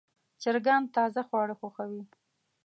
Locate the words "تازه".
0.95-1.21